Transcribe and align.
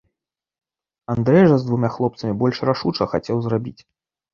Андрэй 1.15 1.45
жа 1.53 1.59
з 1.61 1.69
двума 1.69 1.93
хлапцамі 1.99 2.33
больш 2.43 2.67
рашуча 2.73 3.03
хацеў 3.17 3.37
зрабіць. 3.49 3.81